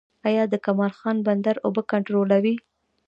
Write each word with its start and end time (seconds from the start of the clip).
آیا 0.27 0.43
د 0.49 0.55
کمال 0.65 0.91
خان 0.99 1.17
بند 1.27 1.45
اوبه 1.65 1.81
کنټرولوي؟ 1.91 2.55